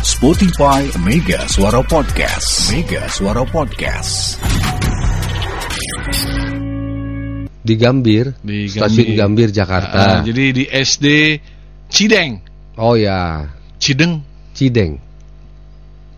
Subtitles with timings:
[0.00, 2.72] Spotify Mega Suara Podcast.
[2.72, 4.40] Mega Suara Podcast.
[7.60, 10.00] Di Gambir, Di stasiun Gambir Jakarta.
[10.00, 11.36] Ah, jadi di SD
[11.92, 12.40] Cideng.
[12.80, 13.44] oh ya,
[13.76, 14.24] Cideng.
[14.56, 14.96] Cideng,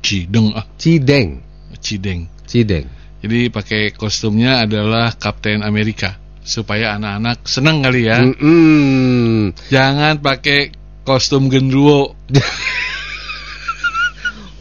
[0.00, 1.44] Cideng ah, Cideng,
[1.76, 2.20] Cideng.
[2.48, 2.88] Cideng.
[3.20, 8.24] Jadi pakai kostumnya adalah Kapten Amerika supaya anak-anak senang kali ya.
[8.24, 9.52] Mm-mm.
[9.68, 10.72] Jangan pakai
[11.04, 12.16] kostum genruwo.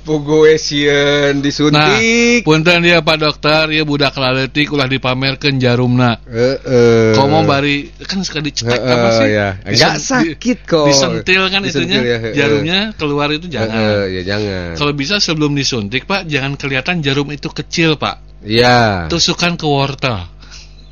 [0.05, 2.45] Pugowesian Nah, disuntik.
[2.45, 6.21] punten dia Pak Dokter, ya budak laletik ulah dipamerkeun jarumna.
[6.29, 7.17] Heeh.
[7.17, 9.27] Komo bari kan suka dicetek Heeh, apa sih?
[9.33, 9.47] ya.
[9.65, 10.85] Enggak sakit kok.
[10.85, 12.33] Disentil kan Disentil itunya, ya, heeh.
[12.37, 13.73] jarumnya keluar itu jangan.
[13.73, 14.77] Heeh, ya jangan.
[14.77, 18.45] Kalau bisa sebelum disuntik Pak, jangan kelihatan jarum itu kecil Pak.
[18.45, 19.09] Iya.
[19.09, 20.21] Tusukan ke wortel.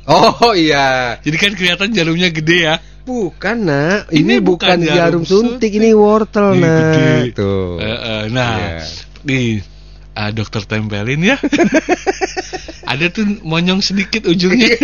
[0.04, 1.16] Oh iya.
[1.22, 2.76] Jadi kan kelihatan jarumnya gede ya.
[3.04, 7.36] Bukan nak, Ini ini, bukan, bukan jarum, jarum suntik, ini wortel nak.
[7.36, 7.76] Tuh.
[7.76, 9.03] Eh, eh, nah, Iya.
[9.24, 9.64] Nih
[10.14, 11.36] ah, dokter tempelin ya.
[12.90, 14.76] Ada tuh monyong sedikit ujungnya.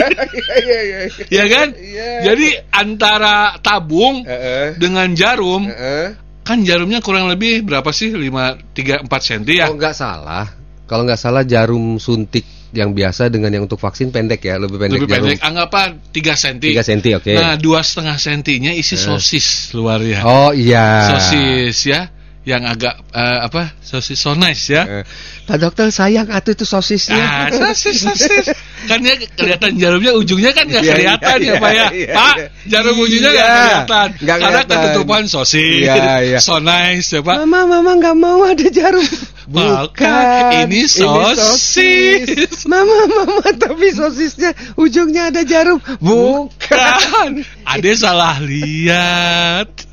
[1.30, 1.76] Ya kan?
[2.24, 4.74] Jadi antara tabung Heeh.
[4.80, 6.16] dengan jarum, Heeh.
[6.42, 8.10] kan jarumnya kurang lebih berapa sih?
[8.10, 9.66] 5 3 4 cm ya.
[9.70, 10.48] Oh nggak salah.
[10.90, 15.02] Kalau nggak salah jarum suntik yang biasa dengan yang untuk vaksin pendek ya, lebih pendek
[15.02, 15.26] lebih jarum.
[15.30, 16.70] pendek, anggaplah 3 cm.
[16.70, 17.32] 3 cm, oke.
[17.34, 20.22] Nah, dua setengah sentinya isi sosis luarnya.
[20.22, 21.14] Oh iya.
[21.14, 23.76] Sosis ya, yang agak eh, apa?
[23.84, 24.82] Sosis so nice ya.
[24.88, 25.04] Eh,
[25.44, 27.20] Pak dokter sayang atuh itu sosisnya.
[27.20, 28.46] Ah, sosis, sosis.
[28.88, 31.86] Kan ya kelihatan jarumnya ujungnya kan nggak Iya, kelihatan iya, ya, Pak ya.
[31.92, 32.48] iya, Pak, iya.
[32.64, 34.08] jarum ujungnya nggak Iya, kelihatan.
[34.24, 34.78] nggak Karena kelihatan.
[34.80, 35.84] ketutupan sosis.
[35.84, 36.38] Iya, iya.
[36.40, 37.36] So nice ya, Pak.
[37.44, 39.04] Mama, mama nggak mau ada jarum.
[39.50, 42.64] Bukan, ini sosis.
[42.64, 45.76] Mama, mama, tapi sosisnya ujungnya ada jarum.
[46.00, 46.56] Bukan.
[46.70, 47.30] Kan,
[47.66, 49.89] Ade salah lihat.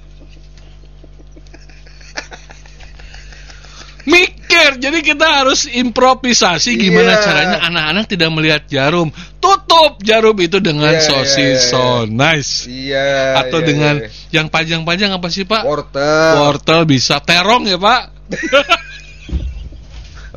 [4.07, 7.23] Mikir, jadi kita harus improvisasi gimana Iya.
[7.27, 9.11] caranya anak-anak tidak melihat jarum.
[9.43, 11.67] Tutup jarum itu dengan Iya, sosis iya, iya.
[11.67, 12.51] so nice.
[12.65, 13.07] Iya.
[13.43, 14.07] Atau iya, dengan iya.
[14.31, 15.67] yang panjang-panjang apa sih Pak?
[15.67, 16.33] wortel.
[16.39, 18.01] Wortel bisa terong ya Pak?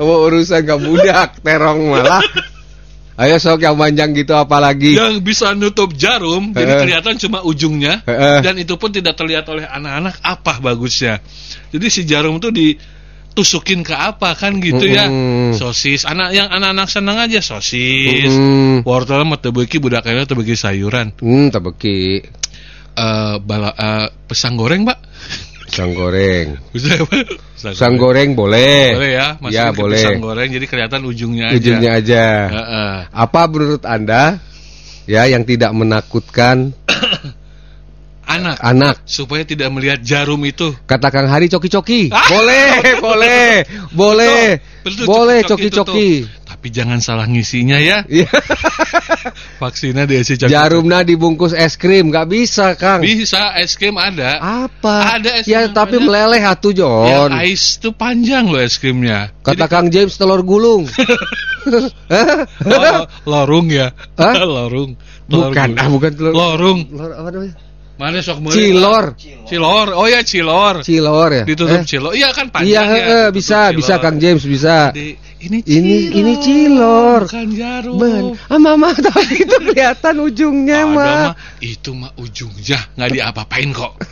[0.00, 2.24] Oh, urusan gak budak, terong malah.
[3.20, 4.96] Ayo sok yang panjang gitu apalagi.
[4.96, 6.82] yang bisa nutup jarum, jadi Heeh.
[6.88, 8.40] kelihatan cuma ujungnya, Heeh.
[8.40, 11.20] dan itu pun tidak terlihat oleh anak-anak apa bagusnya.
[11.68, 12.48] Jadi si jarum itu
[13.40, 15.08] ditusukin ke apa kan gitu ya?
[15.08, 15.56] Mm-mm.
[15.56, 16.04] Sosis.
[16.04, 18.28] Anak yang anak-anak senang aja sosis.
[18.28, 21.16] Hmm, Wortel mah teu beuki budak teu beuki sayuran.
[21.16, 22.20] hmm tabeki.
[23.00, 24.98] Eh bala eh, pesang goreng, Pak.
[25.72, 26.60] Pisang goreng.
[26.76, 27.04] Bisa ya?
[27.56, 28.92] Pisang goreng boleh.
[28.92, 29.96] Boleh ya, masukin Ya, boleh.
[29.96, 31.56] pisang goreng jadi kelihatan ujungnya aja.
[31.56, 32.24] Ujungnya aja.
[32.52, 32.94] Heeh.
[33.08, 34.36] Apa menurut Anda
[35.08, 36.76] ya yang tidak menakutkan
[38.30, 38.94] Anak anak?
[39.02, 40.70] supaya tidak melihat jarum itu.
[40.84, 42.08] Kata Kang Hari coki-coki.
[42.08, 42.22] Ah.
[42.26, 42.70] Boleh,
[43.04, 43.50] boleh.
[43.90, 44.42] Boleh.
[44.80, 46.24] Betul, Boleh coki-coki.
[46.46, 48.06] Tapi jangan salah ngisinya ya.
[48.06, 48.28] Iya.
[49.60, 50.48] Vaksinnya diisi coki.
[50.48, 53.00] Jarumnya dibungkus es krim, nggak bisa, Kang.
[53.00, 54.40] Bisa es krim ada.
[54.68, 55.20] Apa?
[55.20, 56.06] Ada es ya krim tapi banyak.
[56.06, 57.30] meleleh atuh Yang John.
[57.44, 59.32] ice itu panjang loh es krimnya.
[59.40, 60.86] Kata Jadi- Kang James telur gulung.
[61.60, 63.92] Oh, lorung ya.
[64.16, 64.32] Hah?
[64.40, 64.96] lorung.
[65.28, 65.76] Telur bukan, gulung.
[65.76, 66.32] ah bukan telur.
[66.32, 66.78] Lorung.
[66.88, 67.54] Telur apa namanya?
[68.00, 69.12] Mana sok meuli, Cilor.
[69.44, 69.92] Cilor.
[69.92, 70.80] Oh ya cilor.
[70.80, 71.44] Cilor ya.
[71.44, 72.12] Ditutup Eh, cilor.
[72.16, 72.96] Iya kan Iya, panjang ya.
[72.96, 73.76] heeh, Tutup bisa, cilor.
[73.76, 74.76] bisa Kang James bisa.
[74.88, 75.08] Jadi,
[75.40, 76.16] ini Ini cilor.
[76.16, 77.20] ini cilor.
[77.28, 77.96] Bukan jarum.
[78.00, 81.12] Ben, ah mama tapi itu kelihatan ujungnya Ada mah.
[81.28, 83.92] mah itu mah ujungnya nggak diapa-apain kok.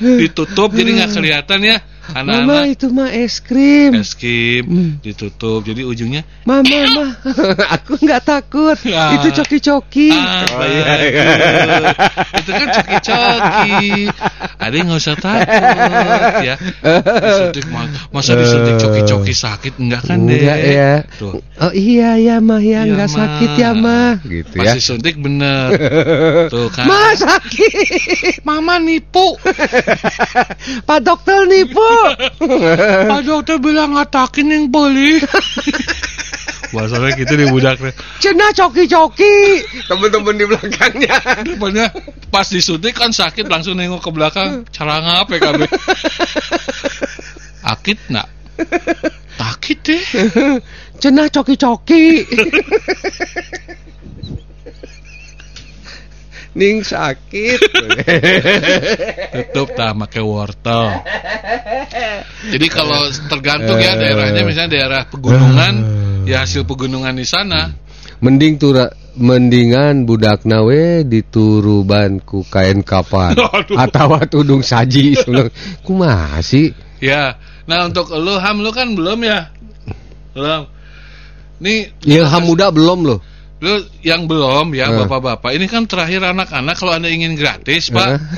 [0.00, 1.76] Ditutup jadi nggak kelihatan ya
[2.10, 2.64] Mama anak-anak.
[2.70, 3.92] itu mah es krim.
[3.94, 4.90] Es krim Hmm.
[4.98, 7.10] ditutup jadi ujungnya Mama mah
[7.74, 8.76] aku nggak takut.
[8.88, 9.14] Ah.
[9.14, 10.10] Itu coki-coki.
[10.10, 11.24] ah Oh, iya, iya.
[12.34, 13.78] itu kan coki-coki
[14.56, 15.62] ada yang nggak usah takut
[16.42, 16.54] ya
[17.20, 20.92] disuntik ma- masa disuntik coki-coki sakit enggak kan deh Enggak ya.
[21.16, 24.62] tuh Oh iya ya mah ya Iya, nggak sakit ya mah gitu ya.
[24.66, 25.68] pasti suntik bener
[26.52, 28.40] tuh kan Mah sakit.
[28.42, 29.36] mama nipu
[30.82, 31.89] Pak dokter nipu.
[33.10, 35.22] Pak dokter bilang ngatakin yang boleh.
[36.70, 37.90] Bahasanya gitu di budaknya.
[38.22, 39.66] Cina coki-coki.
[39.90, 41.18] Temen-temen di belakangnya.
[41.42, 41.90] Depannya
[42.30, 44.62] pas disuntik kan sakit langsung nengok ke belakang.
[44.70, 45.66] Cara ngape kami?
[47.74, 48.30] Akit nak?
[49.34, 50.02] Takit deh.
[51.02, 52.22] Cina coki-coki.
[56.60, 57.58] Ning sakit.
[59.32, 61.00] Tutup tak pakai wortel.
[62.52, 65.74] Jadi kalau tergantung ya daerahnya misalnya daerah pegunungan
[66.28, 67.72] ya hasil pegunungan di sana
[68.20, 73.32] Mending tuh Ra- mendingan budak nawe dituruban ku kain kapan
[73.88, 75.16] atau tudung saji
[75.80, 77.40] ku masih Ya.
[77.64, 79.48] Nah, untuk lu Ham lu kan belum ya?
[80.36, 80.68] Belum.
[81.60, 83.20] Nih ilham muda belum loh
[83.60, 84.96] lu yang belum ya Eh.
[85.04, 85.52] Bapak-bapak.
[85.52, 88.08] Ini kan terakhir anak-anak kalau Anda ingin gratis, Pak.
[88.08, 88.20] Eh.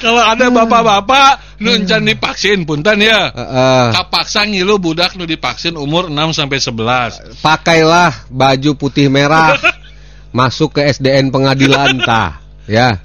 [0.00, 3.30] Kalau ada bapak-bapak nu encan divaksin punten ya.
[3.30, 3.84] Heeh.
[3.94, 7.42] Kapaksa ngilu budak nu divaksin umur 6 sampai 11.
[7.44, 9.54] pakailah baju putih merah
[10.38, 12.96] masuk ke SDN pengadilan tah ya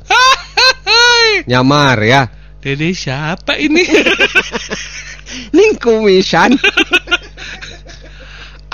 [1.46, 2.22] nyamar ya
[2.64, 3.84] Dede siapa ini?
[5.54, 6.56] ning kumisan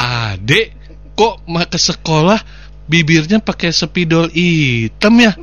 [0.04, 0.76] Adek
[1.16, 2.40] kok ke sekolah
[2.92, 5.32] bibirnya pakai spidol hitam ya?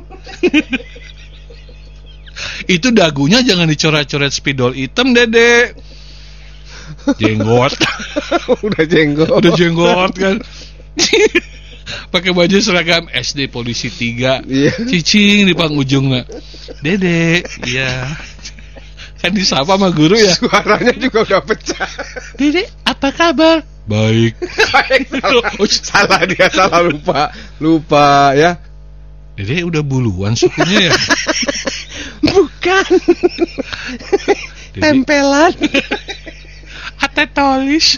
[2.69, 5.73] Itu dagunya jangan dicoret-coret spidol hitam, Dede.
[7.17, 7.73] Jenggot.
[8.65, 10.37] udah jenggot Udah jenggot kan.
[12.13, 14.45] Pakai baju seragam SD polisi 3.
[14.47, 14.73] Iya.
[14.85, 16.23] Cicing di penghujungnya.
[16.79, 18.15] Dede, iya.
[19.19, 20.33] Kan disapa sama guru ya.
[20.33, 21.89] suaranya juga udah pecah
[22.39, 23.70] Dede, apa kabar?
[23.89, 24.37] Baik.
[25.17, 25.43] salah,
[25.89, 28.55] salah dia salah lupa lupa ya
[29.31, 30.95] Dede udah buluan sukunya ya.
[32.29, 32.85] bukan
[34.75, 35.55] Dede, tempelan
[37.01, 37.97] ate tolis.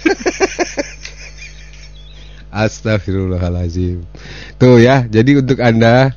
[2.54, 4.06] Astagfirullahalazim.
[4.62, 6.14] Tuh ya, jadi untuk Anda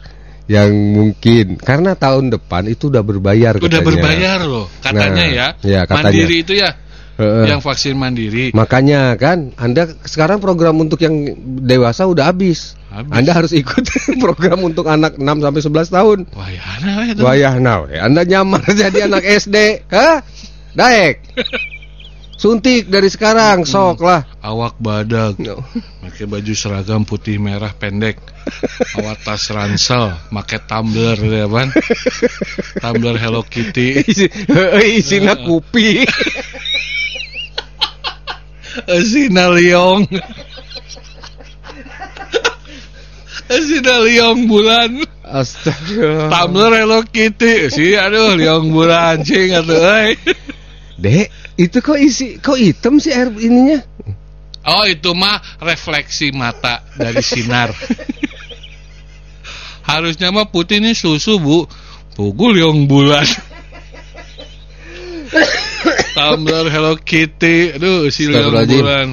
[0.46, 3.82] yang mungkin karena tahun depan itu udah berbayar Udah katanya.
[3.82, 5.48] berbayar loh katanya Nah, ya.
[5.66, 6.06] iya, katanya.
[6.14, 6.70] Mandiri itu ya.
[7.16, 7.48] Heeh.
[7.48, 8.52] Yang vaksin mandiri.
[8.52, 11.32] Makanya kan Anda sekarang program untuk yang
[11.64, 12.76] dewasa udah habis.
[12.92, 13.12] Habis.
[13.12, 13.84] Anda harus ikut
[14.24, 16.18] program untuk anak 6 sampai 11 tahun.
[16.36, 17.20] Wah, ya aneh itu.
[17.24, 20.20] Wayah now, Anda nyamar jadi anak SD, hah?
[20.76, 21.24] Daek.
[22.40, 24.28] Suntik dari sekarang, sok lah.
[24.44, 25.40] Awak badak.
[25.40, 25.64] No.
[26.06, 28.16] pakai baju seragam putih merah pendek
[28.96, 31.68] awak tas ransel pakai tumbler ya kan
[32.78, 34.30] tumbler Hello Kitty Isi,
[34.86, 36.06] isina kupi.
[38.84, 40.04] Sina Liong.
[43.48, 44.90] Sina Liong bulan.
[45.26, 46.30] Astaga.
[46.30, 47.70] tumbler Hello Kitty.
[47.72, 50.14] Si aduh Liong bulan cing atuh euy
[50.96, 51.28] Dek,
[51.60, 53.84] itu kok isi kok hitam sih air ininya?
[54.64, 57.68] Oh itu mah refleksi mata dari sinar.
[59.90, 61.68] Harusnya mah putih ini susu bu.
[62.16, 63.28] Pukul yang bulan
[66.16, 68.80] Tumbler Hello Kitty Aduh si Liong Astagfirullahaladzim.
[68.80, 69.08] bulan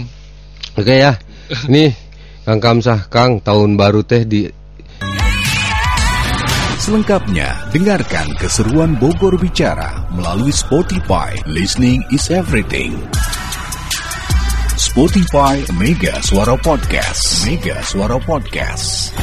[0.73, 1.13] Oke ya.
[1.69, 1.93] Nih,
[2.47, 4.49] Kang Kamsah, Kang tahun baru teh di
[6.83, 11.31] Selengkapnya, dengarkan keseruan Bogor Bicara melalui Spotify.
[11.47, 12.91] Listening is everything.
[14.75, 17.47] Spotify Mega Suara Podcast.
[17.47, 19.15] Mega Suara Podcast.